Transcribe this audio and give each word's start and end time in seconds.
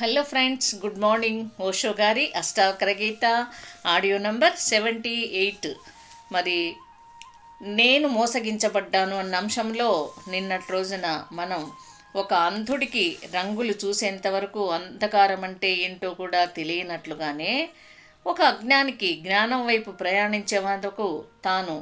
Hello 0.00 0.20
friends 0.28 0.68
good 0.82 1.00
morning. 1.02 1.42
Osho 1.64 1.90
గారి 1.98 2.22
Ashtavakra 2.40 2.90
Gita 3.00 3.24
audio 3.94 4.18
number 4.26 4.54
seventy 4.68 5.12
eight. 5.40 5.68
మరి 6.34 6.54
నేను 7.78 8.06
మోసగించబడ్డాను 8.14 9.16
అన్న 9.22 9.40
అంశంలో 9.42 9.88
నిన్నటి 10.32 10.72
రోజున 10.74 11.06
మనం 11.40 11.62
ఒక 12.22 12.32
అంధుడికి 12.48 13.04
రంగులు 13.36 13.74
చూసేంతవరకు 13.84 14.62
అంధకారం 14.76 15.44
అంటే 15.48 15.72
ఏంటో 15.86 16.12
కూడా 16.22 16.40
తెలియనట్లుగానే 16.58 17.54
ఒక 18.26 18.40
అజ్ఞానికి 18.52 19.10
జ్ఞానం 19.26 19.64
వైపు 19.70 19.92
ప్రయాణించే 20.02 20.60
వరకు 20.68 21.08
తాను 21.48 21.76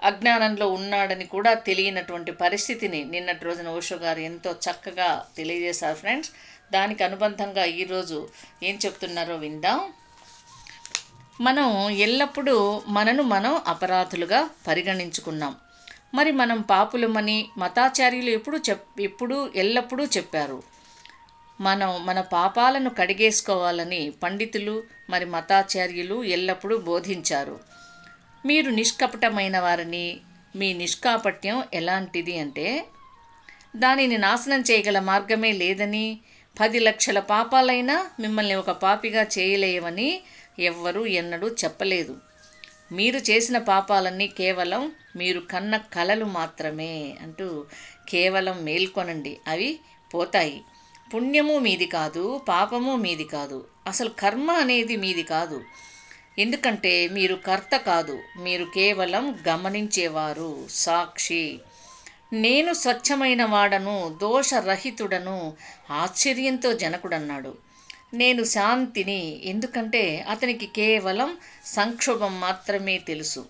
అజ్ఞానంలో 0.00 0.68
ఉన్నాడని 0.78 1.26
కూడా 1.34 1.54
తెలియనటువంటి 1.68 2.32
పరిస్థితిని 2.44 3.00
నిన్నటి 3.14 3.44
రోజున 3.48 3.74
ఓషో 3.78 3.96
గారు 4.04 4.20
ఎంతో 4.30 4.50
చక్కగా 4.66 5.08
తెలియజేశారు 5.38 5.98
ఫ్రెండ్స్. 6.02 6.30
దానికి 6.72 7.04
అనుబంధంగా 7.04 7.64
ఈరోజు 7.64 8.28
ఏం 8.62 8.78
చెప్తున్నారో 8.86 9.36
విందాం. 9.36 9.92
మనం 11.40 11.88
ఎల్లప్పుడూ 11.88 12.82
మనను 12.88 13.22
మనం 13.22 13.60
అపరాధులుగా 13.66 14.50
పరిగణించుకున్నాం. 14.66 15.56
మరి 16.14 16.32
మనం 16.32 16.60
పాపులమని 16.60 17.48
మతాచార్యులు 17.58 18.30
ఎప్పుడు 18.30 18.58
చెప్ 18.70 19.00
ఎప్పుడు 19.00 19.50
ఎల్లప్పుడూ 19.56 20.04
చెప్పారు. 20.04 20.62
మనం 21.60 22.06
మన 22.06 22.20
పాపాలను 22.20 22.90
కడిగేసుకోవాలని 22.90 24.10
పండితులు 24.10 24.82
మరి 25.10 25.24
మతాచార్యులు 25.24 26.24
ఎల్లప్పుడూ 26.24 26.76
బోధించారు. 26.76 27.60
మీరు 28.46 28.70
నిష్కపటమైన 28.70 29.58
వారని 29.58 30.20
మీ 30.56 30.72
నిష్కాపట్యం 30.72 31.64
ఎలాంటిది 31.74 32.38
అంటే 32.38 32.84
దానిని 33.76 34.18
నాశనం 34.18 34.60
చేయగల 34.60 35.00
మార్గమే 35.00 35.52
లేదని 35.52 36.18
పది 36.56 36.78
లక్షల 36.78 37.18
పాపాలైనా 37.20 37.96
మిమ్మల్ని 38.20 38.54
ఒక 38.54 38.70
పాపిగా 38.82 39.22
చేయలేవని 39.36 40.08
ఎవ్వరూ 40.60 41.06
ఎన్నడూ 41.18 41.48
చెప్పలేదు. 41.62 42.14
మీరు 42.92 43.18
చేసిన 43.18 43.58
పాపాలన్నీ 43.58 44.26
కేవలం 44.38 44.82
మీరు 45.16 45.40
కన్న 45.50 45.76
కలలు 45.94 46.24
మాత్రమే 46.38 46.92
అంటూ 47.22 47.48
కేవలం 48.08 48.64
మేల్కొనండి. 48.64 49.38
అవి 49.46 49.70
పోతాయి. 50.10 50.58
పుణ్యము 51.14 51.58
మీది 51.58 51.86
కాదు 51.86 52.24
పాపము 52.48 52.96
మీది 52.96 53.24
కాదు. 53.24 53.58
అసలు 53.86 54.08
కర్మ 54.18 54.50
అనేది 54.52 54.96
మీది 54.96 55.22
కాదు. 55.22 55.58
ఎందుకంటే 56.38 57.08
మీరు 57.08 57.34
కర్త 57.46 57.76
కాదు 57.86 58.16
మీరు 58.38 58.64
కేవలం 58.74 59.24
గమనించేవారు. 59.48 60.50
సాక్షి. 60.78 61.44
నేను 62.32 62.72
స్వచ్ఛమైన 62.74 63.44
వాడను 63.44 63.94
దోషరహితుడను 64.20 65.36
ఆశ్చర్యంతో 65.90 66.72
జనకుడన్నాడు. 66.72 67.52
నేను 68.14 68.44
శాంతిని 68.44 69.20
ఎందుకంటే 69.44 70.02
అతనికి 70.28 70.66
కేవలం 70.74 71.30
సంక్షోభం 71.70 72.40
మాత్రమే 72.40 72.98
తెలుసు. 72.98 73.42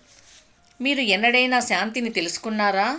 మీరు 0.79 1.01
ఎన్నడైనా 1.07 1.59
శాంతిని 1.59 2.09
తెలుసుకున్నారా? 2.09 2.89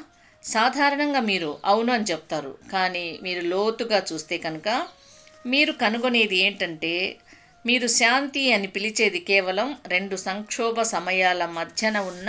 సాధారణంగా 0.44 1.20
మీరు 1.20 1.58
అవును 1.64 1.92
అని 1.92 2.04
చెప్తారు 2.04 2.58
కానీ 2.72 3.18
మీరు 3.22 3.40
లోతుగా 3.46 3.98
చూస్తే 4.12 4.38
కనుక 4.38 4.68
మీరు 5.46 5.72
కనుగొనేది 5.72 6.36
ఏంటంటే 6.36 6.94
మీరు 7.66 7.86
శాంతి 7.92 8.52
అని 8.52 8.66
పిలిచేది 8.66 9.20
కేవలం 9.20 9.76
రెండు 9.86 10.16
సంక్షోభ 10.16 10.82
సమయాల 10.94 11.44
మధ్యన 11.58 11.98
ఉన్న 12.12 12.28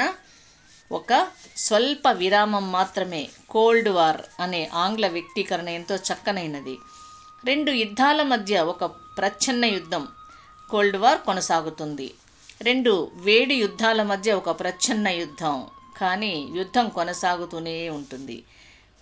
ఒక 0.92 1.28
స్వల్ప 1.58 2.08
విరామం 2.12 2.72
మాత్రమే 2.72 3.30
కోల్డ్ 3.50 3.90
వార్ 3.90 4.22
అనే 4.40 4.70
ఆంగ్ల 4.74 5.08
వ్యక్తీకరణ 5.08 5.70
ఎంతో 5.70 5.96
చక్కనైనది. 5.96 6.78
రెండు 7.46 7.72
యుద్ధాల 7.72 8.24
మధ్య 8.24 8.60
ఒక 8.60 8.86
ప్రచ్ఛన్న 9.18 9.66
యుద్ధం 9.66 10.08
కోల్డ్ 10.70 10.98
వార్ 10.98 11.18
కొనసాగుతుంది. 11.18 12.14
రెండు 12.62 13.12
వేడి 13.14 13.56
యుద్ధాల 13.56 14.04
మధ్య 14.04 14.34
ఒక 14.34 14.60
ప్రచ్ఛన్న 14.60 15.08
యుద్ధం 15.08 15.68
కానీ 15.98 16.50
యుద్ధం 16.56 16.90
కొనసాగుతూనే 16.90 17.90
ఉంటుంది. 17.90 18.44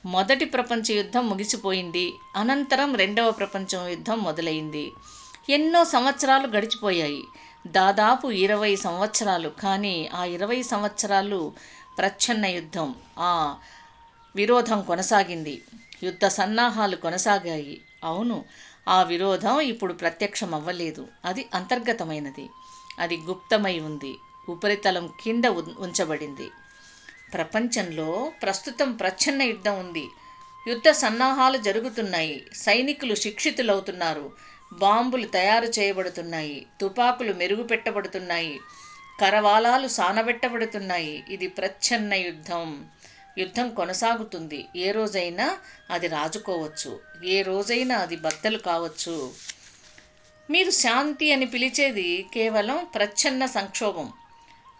మొదటి 0.06 0.46
ప్రపంచ 0.46 0.92
యుద్ధం 0.92 1.30
ముగిసిపోయింది 1.30 2.14
అనంతరం 2.36 2.96
రెండవ 2.96 3.32
ప్రపంచ 3.32 3.90
యుద్ధం 3.90 4.20
మొదలైంది. 4.24 4.92
ఎన్నో 5.50 5.84
సంవత్సరాలు 5.84 6.48
గడిచిపోయాయి. 6.48 7.24
దాదాపు 7.68 8.28
ఇరవై 8.28 8.76
సంవత్సరాలు 8.76 9.50
కానీ 9.50 10.10
ఆ 10.16 10.26
ఇరవై 10.26 10.62
సంవత్సరాలు 10.62 11.54
ప్రచ్ఛన్న 11.98 12.46
యుద్ధం. 12.46 12.96
ఆ 13.20 13.58
విరోధం 14.36 14.82
కొనసాగింది. 14.82 15.62
యుద్ధ 16.04 16.28
సన్నాహాలు 16.28 16.96
కొనసాగాయి. 16.96 17.82
అవును 18.04 18.46
ఆ 18.88 19.04
విరోధం 19.04 19.60
ఇప్పుడు 19.60 19.94
ప్రత్యక్షం 19.94 20.56
అవ్వలేదు 20.56 21.08
అది 21.26 21.46
అంతర్గతమైనది. 21.54 22.50
అది 23.00 23.18
గుప్తమై 23.18 23.80
ఉంది. 23.80 24.18
ఉపరితలం 24.50 25.10
కింద 25.24 25.46
ఉంచబడింది. 25.80 26.52
ప్రపంచంలో 27.34 28.32
ప్రస్తుతం 28.42 28.94
ప్రచ్ఛన్న 28.94 29.42
యుద్ధం 29.42 29.80
ఉంది. 29.80 30.10
యుద్ధ 30.68 30.90
సన్నాహాలు 30.92 31.58
జరుగుతున్నాయి. 31.58 32.48
సైనికులు 32.54 33.16
శిక్షితులవుతున్నారు. 33.16 34.32
బాంబులు 34.74 35.28
తయారు 35.28 35.66
చేయబడుతున్నాయి. 35.66 36.66
తుపాకులు 36.82 37.34
మెరుగుపెట్టబడుతున్నాయి. 37.34 38.60
కరవాలాలు 39.22 39.88
సానబెట్టబడుతున్నాయి. 39.88 41.24
ఇది 41.30 41.47
ప్రచ్ఛన్న 41.47 42.13
యుద్ధం. 42.13 42.85
యుద్ధం 43.38 43.69
కొనసాగుతుంది. 43.69 44.66
ఏ 44.75 44.91
రోజైనా 44.91 45.57
అది 45.90 46.07
రాజుకోవచ్చు. 46.07 47.00
ఏ 47.25 47.41
రోజైనా 47.41 47.96
అది 47.96 48.16
బద్దలు 48.16 48.57
కావచ్చు. 48.57 49.31
మీరు 50.50 50.69
శాంతి 50.69 51.31
అని 51.31 51.46
పిలిచేది 51.46 52.25
కేవలం 52.34 52.88
ప్రచ్ఛన్న 52.96 53.46
సంక్షోభం. 53.46 54.13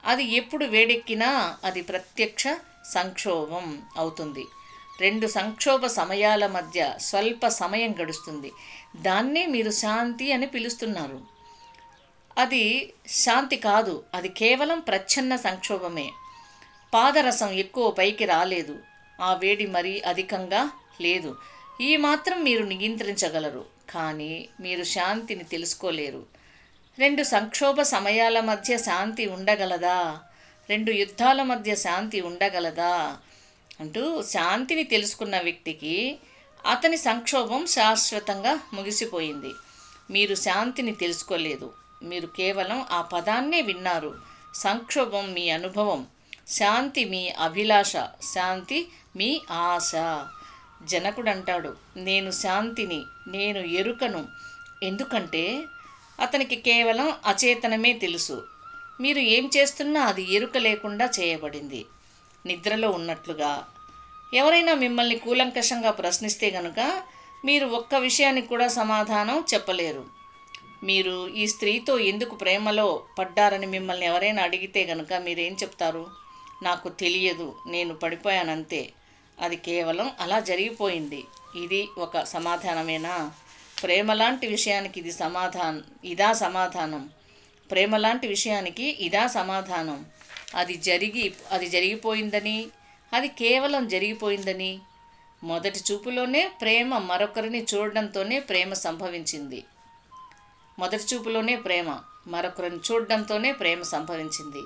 అది 0.06 0.24
ఎప్పుడు 0.24 0.66
వేడెక్కినా 0.66 1.58
అది 1.64 1.82
ప్రత్యక్ష 1.82 2.44
సంక్షోభం 2.94 3.82
అవుతుంది. 3.98 4.46
రెండు 5.02 5.28
సంక్షోభ 5.28 5.86
సమయాల 5.86 6.48
మధ్య 6.48 6.94
స్వల్ప 6.98 7.48
సమయం 7.48 7.96
గడుస్తుంది. 8.02 8.52
దాన్నే 8.96 9.46
మీరు 9.46 9.72
శాంతి 9.72 10.32
అని 10.32 10.46
పిలుస్తున్నారు. 10.46 11.39
అది 12.40 12.94
శాంతి 13.08 13.56
కాదు. 13.56 14.04
అది 14.14 14.30
కేవలం 14.30 14.80
ప్రచ్ఛన్న 14.80 15.36
సంక్షోభమే. 15.36 16.12
పాదరసం 16.94 17.50
ఎక్కువ 17.50 17.92
పైకి 17.92 18.26
రాలేదు. 18.26 18.80
ఆ 19.22 19.34
వేడి 19.34 19.68
మరీ 19.68 20.02
అధికంగా 20.02 20.72
లేదు. 21.02 21.38
ఈ 21.82 21.98
మాత్రం 21.98 22.44
మీరు 22.44 22.64
నియంత్రించగలరు. 22.64 23.66
కానీ 23.90 24.50
మీరు 24.62 24.84
శాంతిని 24.84 25.44
తెలుసుకోలేరు. 25.44 26.26
రెండు 27.00 27.24
సంక్షోభ 27.24 27.82
సమయాల 27.82 28.40
మధ్య 28.40 28.78
శాంతి 28.78 29.26
ఉండగలదా? 29.26 30.20
రెండు 30.70 30.92
యుద్ధాల 30.92 31.44
మధ్య 31.44 31.76
శాంతి 31.76 32.22
ఉండగలదా? 32.22 33.18
అంటూ 33.80 34.24
శాంతిని 34.24 34.84
తెలుసుకున్న 34.84 35.42
వ్యక్తికి 35.42 36.20
అతని 36.66 36.98
సంక్షోభం 36.98 37.66
శాశ్వతంగా 37.66 38.60
ముగిసిపోయింది. 38.74 39.50
మీరు 40.12 40.36
శాంతిని 40.36 40.92
తెలుసుకోలేదు. 40.92 41.74
మీరు 42.04 42.28
కేవలం 42.28 42.86
ఆ 42.92 43.02
పదాన్నే 43.02 43.62
విన్నారు. 43.62 44.16
సంక్షోభం 44.54 45.34
మీ 45.34 45.50
అనుభవం. 45.50 46.08
శాంతి 46.48 47.06
మీ 47.06 47.30
అభిలాష. 47.30 47.94
శాంతి 48.22 48.88
మీ 49.16 49.42
ఆశ. 49.52 49.92
జనకుడు 50.84 51.30
అంటాడు 51.30 51.76
నేను 51.98 52.32
శాంతిని 52.32 53.04
నేను 53.28 53.60
ఎరుకను. 53.60 54.28
ఎందుకంటే 54.84 55.64
అతనికి 56.20 56.56
కేవలం 56.56 57.14
అచేతనమే 57.26 57.94
తెలుసు. 57.94 58.48
మీరు 59.02 59.20
ఏం 59.20 59.50
చేస్తున్నా 59.58 60.02
అది 60.02 60.34
ఎరుక 60.34 60.58
లేకుండా 60.58 61.10
చేయబడింది. 61.20 61.86
నిద్రలో 62.46 62.92
ఉన్నట్లుగా. 62.92 63.68
ఎవరైనా 64.34 64.74
మిమ్మల్ని 64.74 65.18
కూలంకషంగా 65.18 65.92
ప్రశ్నిస్తే 65.92 66.52
గనుక 66.52 67.04
మీరు 67.46 67.66
ఒక్క 67.66 67.96
విషయానికి 67.96 68.48
కూడా 68.48 68.68
సమాధానం 68.68 69.44
చెప్పలేరు. 69.54 70.19
మీరు 70.84 71.28
ఈ 71.28 71.48
స్త్రీతో 71.48 72.00
ఎందుకు 72.00 72.36
ప్రేమలో 72.36 73.04
పడ్డారని 73.20 73.66
మిమ్మల్ని 73.66 74.06
ఎవరైనా 74.06 74.44
అడిగితే 74.44 74.86
గనక 74.86 75.14
మీరేం 75.14 75.54
చెప్తారు? 75.54 76.08
నాకు 76.64 76.90
తెలియదు. 76.90 77.56
నేను 77.68 77.94
పడిపోయానంతే. 77.96 78.90
అది 79.42 79.56
కేవలం 79.56 80.12
అలా 80.20 80.40
జరిగిపోయింది. 80.40 81.24
ఇది 81.56 81.88
ఒక 81.98 82.24
సమాధానమేనా? 82.24 83.32
ప్రేమ 83.84 84.14
లాంటి 84.14 84.48
విషయానికి 84.48 85.00
ఇది 85.00 85.12
సమాధానం 85.12 85.84
ఇదా 86.06 86.34
సమాధానం. 86.34 87.10
ప్రేమ 87.72 87.98
లాంటి 87.98 88.28
విషయానికి 88.28 88.84
ఇదా 88.84 89.28
సమాధానం. 89.28 90.06
అది 90.56 90.74
జరిగి 90.74 91.34
అది 91.52 91.70
జరిగిపోయిందని 91.70 92.68
అది 93.14 93.28
కేవలం 93.28 93.88
జరిగిపోయిందని. 93.88 94.80
మొదటి 95.44 95.80
చూపులోనే 95.92 96.52
ప్రేమ 96.62 96.98
మరొకరిని 96.98 97.66
చూడడంతోనే 97.76 98.40
ప్రేమ 98.40 98.74
సంభవించింది. 98.74 99.64
మొదటి 100.80 101.04
చూపులోనే 101.14 101.56
ప్రేమ 101.56 102.00
మరొకరిని 102.28 102.80
చూడడంతోనే 102.92 103.52
ప్రేమ 103.52 103.82
సంభవించింది. 103.82 104.64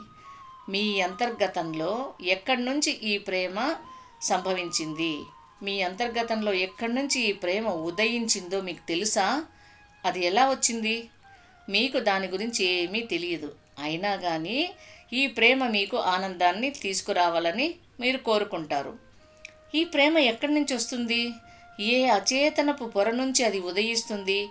మీ 0.69 1.01
అంతర్గతంలో 1.01 2.13
ఎక్కడి 2.25 2.65
నుంచి 2.65 2.91
ఈ 2.91 3.17
ప్రేమ 3.17 3.75
సంభవించింది? 4.21 5.19
మీ 5.63 5.81
అంతర్గతంలో 5.81 6.53
ఎక్కడి 6.53 6.93
నుంచి 6.93 7.21
ఈ 7.21 7.31
ప్రేమ 7.31 7.67
ఉదయించిందో 7.67 8.61
మీకు 8.61 8.87
తెలుసా? 8.87 9.45
అది 10.05 10.25
ఎలా 10.25 10.49
వచ్చింది? 10.49 11.09
మీకు 11.69 11.99
దాని 11.99 12.27
గురించి 12.27 12.65
ఏమీ 12.65 13.01
తెలియదు. 13.01 13.55
అయినా 13.83 14.15
కానీ 14.15 14.71
ఈ 15.13 15.27
ప్రేమ 15.27 15.67
మీకు 15.67 15.97
ఆనందాన్ని 15.97 16.69
తీసుకురావాలని 16.69 17.75
మీరు 17.99 18.17
కోరుకుంటారు. 18.17 18.93
ఈ 19.75 19.83
ప్రేమ 19.83 20.17
ఎక్కడి 20.17 20.53
నుంచి 20.53 20.73
వస్తుంది? 20.75 21.29
ఏ 21.79 22.05
అచేతనపు 22.07 22.85
పొర 22.85 23.09
నుంచి 23.11 23.45
అది 23.45 23.59
ఉదయిస్తుంది? 23.59 24.47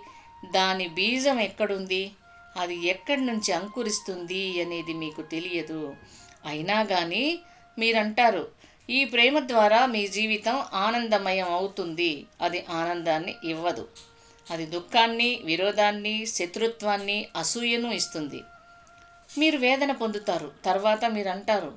దాని 0.51 0.87
బీజం 0.87 1.39
ఎక్కడుంది? 1.39 2.11
అది 2.57 2.75
ఎక్కడి 2.75 3.25
నుంచి 3.25 3.51
అంకురిస్తుంది 3.51 4.61
అనేది 4.61 4.93
మీకు 4.93 5.21
తెలియదు. 5.21 5.95
అయినా 6.45 6.83
కానీ 6.83 7.39
మీరంటారు 7.79 8.47
ఈ 8.89 9.05
ప్రేమ 9.05 9.39
ద్వారా 9.39 9.85
మీ 9.85 10.07
జీవితం 10.07 10.63
ఆనందమయం 10.73 11.53
అవుతుంది. 11.53 12.25
అది 12.41 12.65
ఆనందాన్ని 12.69 13.35
ఇవ్వదు. 13.43 13.87
అది 14.51 14.65
దుఃఖాన్ని 14.65 15.39
విరోధాన్ని 15.43 16.25
శత్రుత్వాన్ని 16.25 17.27
అసూయను 17.35 17.91
ఇస్తుంది. 17.91 18.41
మీరు 19.37 19.57
వేదన 19.57 19.91
పొందుతారు. 19.91 20.51
తర్వాత 20.65 21.05
మీరు 21.05 21.29
అంటారు 21.29 21.73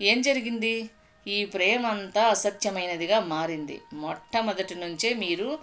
ఏం 0.00 0.22
జరిగింది? 0.22 0.90
ఈ 1.26 1.44
ప్రేమ 1.44 1.86
అంతా 1.86 2.22
అసత్యమైనదిగా 2.28 3.20
మారింది. 3.20 3.80
మొట్టమొదటి 3.92 4.74
నుంచే 4.74 5.14
మీరు 5.14 5.58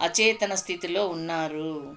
అచేతన 0.00 0.54
స్థితిలో 0.54 1.08
ఉన్నారు. 1.08 1.96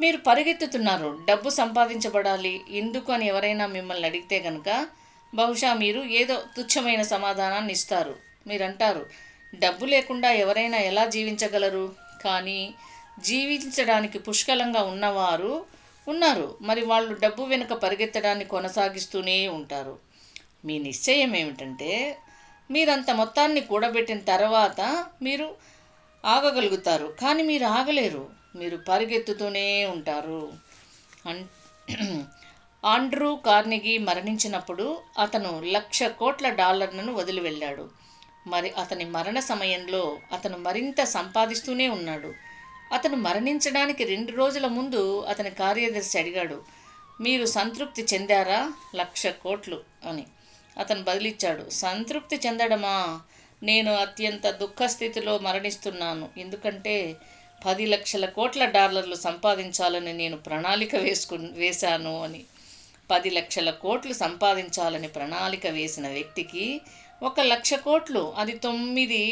మీరు 0.00 0.16
పరిగెత్తుతున్నారు. 0.16 1.18
డబ్బు 1.24 1.50
సంపాదించబడాలి. 1.50 2.60
ఎందుకు 2.70 3.12
అని 3.12 3.26
ఎవరైనా 3.26 3.66
మిమ్మల్ని 3.66 4.06
అడిగితే 4.06 4.40
కనుక 4.40 4.86
బహుశా 5.34 5.74
మీరు 5.74 6.00
ఏదో 6.00 6.42
తుచ్చమైన 6.56 7.02
సమాధానాన్ని 7.02 7.72
ఇస్తారు. 7.72 8.14
మీరంటారు 8.46 9.06
డబ్బు 9.54 9.84
లేకుండా 9.84 10.30
ఎవరైనా 10.32 10.78
ఎలా 10.78 11.06
జీవించగలరు? 11.06 11.92
కానీ 12.24 12.74
జీవించడానికి 13.18 14.18
పుష్కలంగా 14.18 14.82
ఉన్నవారు 14.82 15.64
ఉన్నారు. 16.08 16.58
మరి 16.60 16.84
వాళ్ళు 16.84 17.20
డబ్బు 17.20 17.42
వెనుక 17.42 17.72
పరిగెత్తడాన్ని 17.72 18.44
కొనసాగిస్తూనే 18.44 19.48
ఉంటారు. 19.48 19.98
మీ 20.64 20.78
నిశ్చయం 20.78 21.36
ఏమిటంటే 21.36 22.18
మీరంత 22.70 23.10
మొత్తాన్ని 23.10 23.60
కూడబెట్టిన 23.60 24.18
తర్వాత 24.18 25.06
మీరు 25.22 25.56
ఆగగలుగుతారు. 26.24 27.14
కానీ 27.20 27.42
మీరు 27.42 27.64
ఆగలేరు. 27.64 28.30
మీరు 28.56 28.76
పరిగెత్తుతూనే 28.76 29.86
ఉంటారు. 29.86 30.52
అన్ 31.28 31.44
ఆండ్రూ 32.84 33.36
కార్నెగీ 33.36 33.98
మరణించినప్పుడు 33.98 34.98
అతను 35.18 35.62
లక్ష 35.64 36.02
కోట్ల 36.02 36.48
డాలర్లను 36.48 37.12
వదిలి 37.14 37.40
వెళ్ళాడు. 37.40 37.90
మరి 38.46 38.70
అతని 38.70 39.04
మరణ 39.04 39.38
సమయంలో 39.40 40.18
అతను 40.32 40.58
మరింత 40.58 41.04
సంపాదిస్తూనే 41.04 41.88
ఉన్నాడు. 41.88 42.34
అతను 42.92 43.16
మరణించడానికి 43.16 44.04
రెండు 44.04 44.32
రోజుల 44.32 44.66
ముందు 44.66 45.20
అతని 45.20 45.50
కార్యదర్శి 45.50 46.18
అడిగాడు 46.18 46.62
మీరు 47.20 47.44
సంతృప్తి 47.46 48.06
చెందారా? 48.14 48.72
లక్ష 48.96 49.26
కోట్లు 49.26 49.80
అని. 50.08 50.26
అతను 50.78 51.02
బదిలిచ్చాడు 51.02 51.70
సంతృప్తి 51.70 52.40
చెందడమా? 52.46 53.20
నేను 53.64 53.92
అత్యంత 53.94 54.46
దుఃఖస్థితిలో 54.62 55.38
మరణిస్తున్నాను. 55.38 56.26
ఎందుకంటే 56.36 56.96
పది 57.66 57.84
లక్షల 57.86 58.24
కోట్ల 58.26 58.64
డాలర్లు 58.64 59.14
సంపాదించాలని 59.14 60.12
నేను 60.12 60.36
ప్రణాళిక 60.36 60.96
వేసుకు 60.96 61.36
వేశాను 61.52 62.22
అని. 62.22 62.42
పది 63.10 63.30
లక్షల 63.30 63.70
కోట్లు 63.70 64.14
సంపాదించాలని 64.14 65.08
ప్రణాళిక 65.08 65.66
వేసిన 65.66 66.08
వ్యక్తికి 66.08 66.66
ఒక 67.22 67.40
లక్ష 67.40 67.74
కోట్లు 67.74 68.34
అది 68.38 68.54
తొమ్మిది 68.58 69.22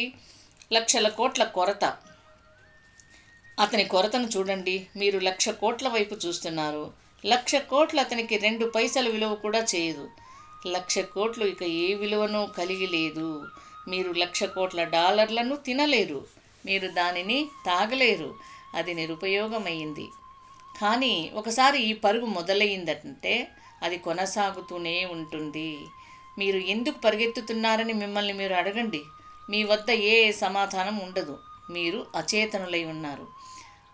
లక్షల 0.72 1.08
కోట్ల 1.08 1.44
కొరత. 1.44 1.84
అతని 3.58 3.84
కొరతను 3.84 4.28
చూడండి. 4.36 4.86
మీరు 4.96 5.18
లక్ష 5.18 5.48
కోట్ల 5.48 5.88
వైపు 5.88 6.14
చూస్తున్నారు. 6.26 6.84
లక్ష 7.26 7.54
కోట్లు 7.54 8.00
అతనికి 8.00 8.36
రెండు 8.36 8.66
పైసల 8.76 9.08
విలువ 9.08 9.34
కూడా 9.34 9.60
చేయదు. 9.74 10.04
లక్ష 10.66 10.98
కోట్లు 10.98 11.44
ఇక 11.44 11.62
ఏ 11.62 11.94
విలువను 11.94 12.48
కలిగి 12.58 12.86
లేదు. 12.86 13.28
మీరు 13.88 14.12
లక్ష 14.12 14.44
కోట్ల 14.44 14.84
డాలర్లను 14.84 15.56
తినలేరు. 15.56 16.26
మీరు 16.66 16.88
దానిని 16.88 17.46
తాగలేరు. 17.66 18.34
అది 18.74 18.94
నిరుపయోగమైంది 18.94 20.08
కానీ 20.80 21.30
ఒకసారి 21.34 21.78
ఈ 21.82 21.92
పరుగు 21.92 22.26
మొదలైందంటే 22.26 23.48
అది 23.82 23.98
కొనసాగుతూనే 23.98 25.04
ఉంటుంది. 25.04 25.78
మీరు 26.38 26.56
ఎందుకు 26.56 26.98
పరిగెత్తుతున్నారని 26.98 27.92
మిమ్మల్ని 27.92 28.32
మీరు 28.32 28.54
అడగండి. 28.54 29.00
మీ 29.50 29.64
వద్ద 29.64 29.90
ఏ 29.90 30.32
సమాధానం 30.32 30.98
ఉండదు. 30.98 31.38
మీరు 31.70 32.06
అచేతనులై 32.16 32.84
ఉన్నారు. 32.84 33.26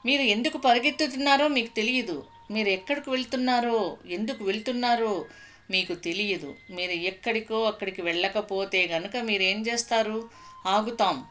మీరు 0.07 0.23
ఎందుకు 0.23 0.59
పరిగెత్తుతున్నారో 0.59 1.49
మీకు 1.49 1.75
తెలియదు. 1.75 2.25
మీరు 2.51 2.69
ఎక్కడికి 2.69 3.11
వెళ్తున్నారో 3.11 3.97
ఎందుకు 4.07 4.45
వెళ్తున్నారో 4.45 5.25
మీకు 5.71 5.95
తెలియదు. 5.95 6.55
మీరు 6.71 6.91
ఎక్కడికో 6.91 7.65
అక్కడికి 7.65 8.03
వెళ్ళకపోతే 8.03 8.87
గనుక 8.87 9.17
మీరు 9.17 9.43
ఏం 9.43 9.63
చేస్తారు? 9.63 10.31
ఆగుతాం. 10.67 11.25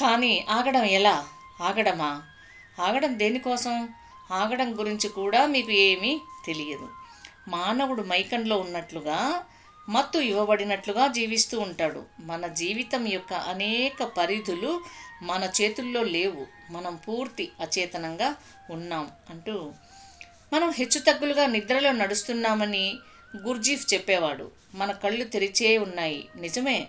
కానీ 0.00 0.46
ఆగడం 0.48 0.84
ఎలా? 0.84 1.26
ఆగడమా? 1.62 2.22
ఆగడం 2.80 3.18
దేనికోసం? 3.18 3.88
ఆగడం 4.32 4.78
గురించి 4.78 5.08
కూడా 5.08 5.46
మీకు 5.46 5.70
ఏమీ 5.70 6.20
తెలియదు. 6.46 6.88
మానవుడు 7.48 8.02
మైకంలో 8.02 8.58
ఉన్నట్లుగా 8.58 9.44
మత్తు 9.88 10.18
ఇవ్వబడినట్లుగా 10.18 11.06
జీవిస్తూ 11.06 11.60
ఉంటాడు. 11.60 12.02
మన 12.20 12.46
జీవితం 12.46 13.06
యొక్క 13.06 13.32
అనేక 13.32 14.04
పరిధులు 14.04 14.80
మన 15.22 15.50
చేతుల్లో 15.60 16.02
లేవు. 16.02 16.46
మనం 16.70 16.96
పూర్తి 16.96 17.52
అచేతనంగా 17.60 18.36
ఉన్నాం 18.70 19.10
అంటూ 19.30 19.72
మనం 20.54 20.70
హెచ్చుతగ్గులుగా 20.70 21.46
నిద్రలో 21.46 21.92
నడుస్తున్నామని 21.92 22.98
గుర్జీఫ్ 23.36 23.94
చెప్పేవాడు. 23.94 24.50
మన 24.74 24.92
కళ్ళు 24.92 25.24
తెరిచే 25.24 25.78
ఉన్నాయి. 25.78 26.28
నిజమే. 26.36 26.88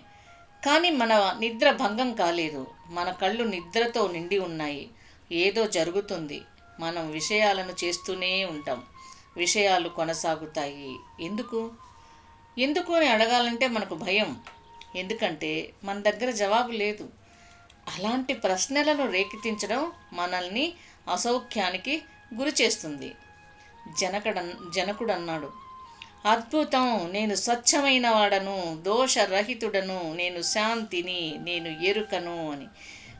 కానీ 0.66 0.90
మన 0.90 1.36
నిద్ర 1.40 1.70
భంగం 1.70 2.14
కాలేదు. 2.14 2.66
మన 2.86 3.10
కళ్ళు 3.10 3.44
నిద్రతో 3.44 4.12
నిండి 4.12 4.38
ఉన్నాయి. 4.38 4.88
ఏదో 5.32 5.66
జరుగుతుంది. 5.66 6.42
మనం 6.80 7.10
విషయాలను 7.10 7.84
చేస్తూనే 7.84 8.44
ఉంటాం. 8.44 8.82
విషయాలు 9.36 9.88
కొనసాగుతాయి. 9.88 10.96
ఎందుకు? 11.20 11.70
ఎందుకు 12.58 12.92
అని 12.92 13.06
అడగాలంటే 13.06 13.68
మనకు 13.68 13.94
భయం. 13.94 14.40
ఎందుకంటే 14.96 15.72
మన 15.84 15.98
దగ్గర 15.98 16.30
జవాబు 16.30 16.72
లేదు. 16.72 17.08
అలాంటి 17.96 18.34
ప్రశ్నలను 18.34 19.10
రేకెత్తించడం 19.10 19.92
మనల్ని 20.12 20.74
అసౌఖ్యానికి 21.12 22.02
గురి 22.34 22.52
చేస్తుంది 22.60 23.14
జనకడ 24.00 24.52
జనకుడన్నాడు. 24.74 25.50
అద్భుతం 26.26 27.10
నేను 27.12 27.34
స్వచ్ఛమైన 27.34 28.10
వాడను 28.10 28.82
దోషరహితుడను 28.82 30.12
నేను 30.12 30.42
శాంతిని 30.42 31.36
నేను 31.38 31.68
ఎరుకను 31.68 32.50
అని. 32.50 32.66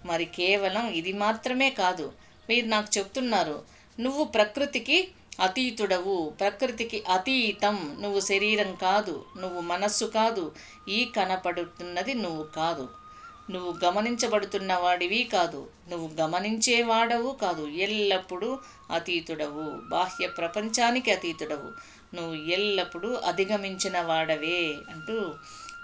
మరి 0.04 0.24
కేవలం 0.24 0.88
ఇది 0.88 1.12
మాత్రమే 1.12 1.70
కాదు. 1.70 2.12
మీరు 2.50 2.66
నాకు 2.66 2.98
చెప్తున్నారు 2.98 3.62
నువ్వు 4.00 4.24
ప్రకృతికి 4.24 5.08
అతీతుడవు. 5.40 6.32
ప్రకృతికి 6.40 7.02
అతీతం. 7.10 7.96
నువ్వు 8.00 8.20
శరీరం 8.20 8.74
కాదు 8.74 9.24
నువ్వు 9.38 9.60
మనస్సు 9.60 10.04
కాదు. 10.04 10.52
ఈ 10.88 11.12
కనపడుతున్నది 11.16 12.14
నువ్వు 12.14 12.44
కాదు. 12.44 13.05
నువ్వు 13.50 13.74
గమనించబడుతున్న 13.84 14.74
వాడివి 14.74 15.24
కాదు. 15.32 15.68
నువ్వు 15.88 16.10
గమనించేవాడవు 16.20 17.30
కాదు. 17.42 17.66
ఎల్లప్పుడూ 17.66 18.58
అతీతుడవు. 18.90 19.88
బాహ్య 19.90 20.26
ప్రపంచానికి 20.26 21.10
అతీతుడవు. 21.10 21.68
నువ్వు 22.16 22.34
ఎల్లప్పుడూ 22.34 23.14
అధిగమించిన 23.14 24.00
వాడవే 24.00 24.74
అంటూ 24.90 25.34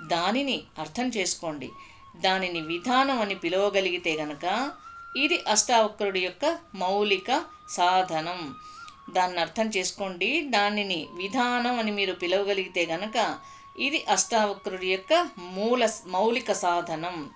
దానిని 0.06 0.62
అర్థం 0.78 1.08
చేసుకోండి. 1.08 1.70
దానిని 2.16 2.60
విధానం 2.60 3.20
అని 3.20 3.34
పిలవగలిగితే 3.34 4.12
గనక 4.16 4.72
ఇది 5.16 5.44
అష్టావక్రుడి 5.48 6.20
యొక్క 6.20 6.58
మౌలిక 6.74 7.44
సాధనం. 7.68 8.54
దాన్ని 9.10 9.40
అర్థం 9.40 9.68
చేసుకోండి. 9.68 10.40
దానిని 10.40 11.08
విధానం 11.14 11.78
అని 11.78 11.90
మీరు 11.90 12.12
పిలవగలిగితే 12.12 12.86
గనక 12.86 13.38
ఇది 13.78 14.04
అష్టావక్రుడి 14.08 14.92
యొక్క 14.92 15.28
మూల 15.38 15.88
మౌలిక 16.06 16.52
సాధనం. 16.52 17.30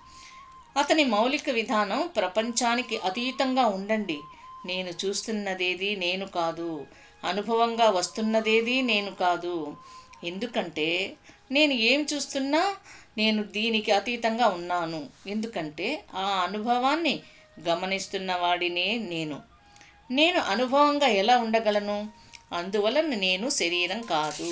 అతని 0.77 1.05
మౌలిక 1.05 1.49
విధానం 1.49 2.07
ప్రపంచానికి 2.15 2.97
అతీతంగా 2.97 3.65
ఉండండి. 3.67 4.19
నేను 4.65 4.91
చూస్తున్నదేది 5.05 5.95
నేను 5.95 6.25
కాదు. 6.27 6.85
అనుభవంగా 7.23 7.89
వస్తున్నదేది 7.89 8.81
నేను 8.81 9.11
కాదు. 9.11 9.55
ఎందుకంటే 10.23 10.87
నేను 11.51 11.73
ఏం 11.73 12.07
చూస్తున్నా 12.13 12.61
నేను 13.17 13.43
దీనికి 13.43 13.91
అతీతంగా 13.91 14.47
ఉన్నాను. 14.47 15.01
ఎందుకంటే 15.27 15.87
ఆ 16.15 16.25
అనుభవాన్ని 16.47 17.15
గమనిస్తున్న 17.59 18.35
వాడినే 18.35 18.97
నేను. 18.97 19.37
నేను 20.11 20.39
అనుభవంగా 20.39 21.07
ఎలా 21.07 21.37
ఉండగలను? 21.37 21.97
అందువలన 22.53 23.07
నేను 23.15 23.49
శరీరం 23.49 24.01
కాదు 24.01 24.51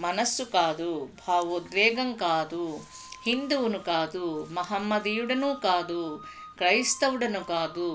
మనస్సు 0.00 0.42
కాదు 0.42 0.90
భావోద్వేగం 1.28 2.12
కాదు. 2.12 2.64
హిందువును 3.26 3.78
కాదు 3.78 4.24
మహమ్మదీయుడను 4.52 5.50
కాదు 5.62 6.02
క్రైస్తవుడను 6.58 7.42
కాదు 7.44 7.88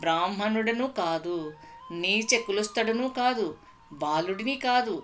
బ్రాహ్మణుడను 0.00 0.86
కాదు 0.92 1.36
నీచ 1.92 2.32
కులస్థుడను 2.46 3.08
కాదు 3.10 3.46
బాలుడిని 3.92 4.56
కాదు 4.56 4.94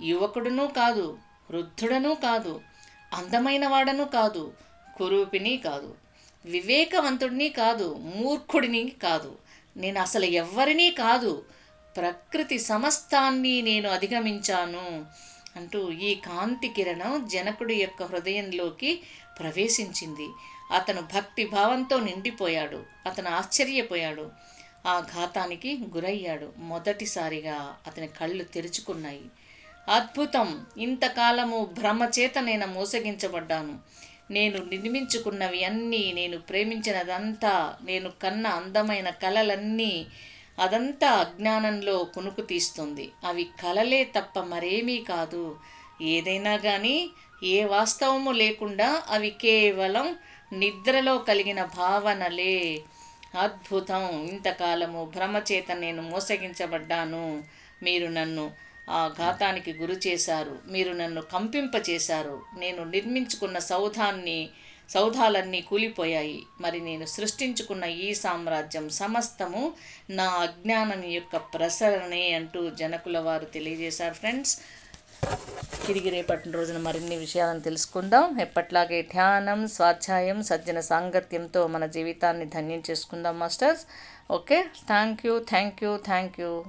యువకుడును 0.00 0.66
కాదు 0.66 1.06
వృద్ధుడను 1.50 2.14
కాదు 2.14 2.60
అందమైన 3.14 3.64
వాడను 3.66 4.04
కాదు 4.04 4.44
కురూపిని 4.96 5.56
కాదు 5.56 5.90
వివేకవంతుడిని 6.44 7.48
కాదు 7.50 7.86
మూర్ఖుడిని 8.10 8.82
కాదు. 9.02 9.30
నేను 9.76 9.98
అసలు 10.00 10.24
ఎవ్వరినీ 10.24 10.90
కాదు 10.90 11.32
ప్రకృతి 11.96 12.58
సమస్తాన్ని 12.58 13.62
నేను 13.62 13.88
అధిగమించాను. 13.88 14.86
అంటూ 15.56 15.80
ఈ 16.02 16.14
కాంతి 16.26 16.68
కిరణం 16.68 17.28
జనకుడి 17.28 17.74
యొక్క 17.76 18.02
హృదయంలోకి 18.02 18.90
ప్రవేశించింది. 19.38 20.28
అతను 20.72 21.02
భక్తి 21.14 21.44
భావంతో 21.46 22.00
నిండిపోయాడు. 22.00 22.80
అతను 23.06 23.30
ఆశ్చర్యపోయాడు. 23.30 24.26
ఆ 24.86 25.00
ఘాతానికి 25.12 25.70
గురయ్యాడు. 25.94 26.52
మొదటిసారిగా 26.64 27.56
అతని 27.86 28.08
కళ్ళు 28.18 28.44
తెరుచుకున్నాయి. 28.54 29.24
అద్భుతం! 29.88 30.48
ఇంతకాలము 30.78 31.58
భ్రమ 31.78 32.08
చేత 32.16 32.38
నేను 32.40 32.66
మోసగించబడ్డాను. 32.68 33.74
నేను 34.30 34.58
నిర్మించుకున్నవి 34.64 35.64
అన్నీ 35.64 36.12
నేను 36.12 36.38
ప్రేమించినదంతా 36.40 37.54
నేను 37.82 38.10
కన్న 38.22 38.46
అందమైన 38.58 39.10
కలలన్నీ 39.22 39.92
అదంతా 40.60 41.08
అజ్ఞానంలో 41.20 41.96
కునుకు 42.14 42.42
తీస్తుంది. 42.48 43.06
అవి 43.24 43.44
కలలే 43.60 44.02
తప్ప 44.16 44.38
మరేమీ 44.50 44.98
కాదు. 45.06 45.44
ఏదైనా 46.08 46.54
కానీ 46.60 46.96
ఏ 47.48 47.58
వాస్తవము 47.66 48.32
లేకుండా 48.40 48.86
అవి 49.08 49.30
కేవలం 49.42 50.06
నిద్రలో 50.52 51.14
కలిగిన 51.28 51.60
భావనలే. 51.76 52.56
అద్భుతం! 53.36 54.04
ఇంతకాలము 54.30 55.00
భ్రమచేత 55.14 55.70
నేను 55.80 56.02
మోసగించబడ్డాను. 56.08 57.24
మీరు 57.82 58.08
నన్ను 58.10 58.44
ఆ 58.88 59.00
ఘాతానికి 59.18 59.72
గురి 59.74 59.96
చేశారు 60.04 60.54
మీరు 60.72 60.92
నన్ను 60.94 61.22
కంపింపచేశారు. 61.32 62.34
నేను 62.56 62.82
నిర్మించుకున్న 62.94 63.58
సౌధాన్ని 63.70 64.40
సౌధాలన్నీ 64.90 65.60
కూలిపోయాయి. 65.60 66.46
మరి 66.60 66.80
నేను 66.80 67.06
సృష్టించుకున్న 67.06 67.84
ఈ 67.84 68.14
సామ్రాజ్యం 68.14 68.88
సమస్తము 68.88 69.72
నా 70.10 70.24
అజ్ఞానం 70.24 71.04
యొక్క 71.04 71.36
ప్రసరణే 71.36 72.32
అంటూ 72.32 72.70
జనకుల 72.70 73.18
వారు 73.18 73.44
తెలియజేశారు 73.44 74.14
ఫ్రెండ్స్. 74.14 74.58
తిరిగి 75.86 76.10
రేపటి 76.10 76.50
రోజున 76.50 76.78
మరిన్ని 76.78 77.16
విషయాలను 77.16 77.60
తెలుసుకుందాం. 77.60 78.40
ఎప్పట్లాగే 78.40 79.02
ధ్యానం 79.02 79.68
స్వాధ్యాయం 79.68 80.42
సజ్జన 80.42 80.80
సాంగత్యంతో 80.80 81.66
మన 81.66 81.86
జీవితాన్ని 81.86 82.46
ధన్యం 82.46 82.82
చేసుకుందాం 82.90 83.38
masters. 83.38 83.86
Okay? 84.32 84.62
Thank 84.86 85.26
you 85.26 85.38
thank 85.38 85.84
you 85.84 85.96
thank 85.96 86.40
you 86.40 86.64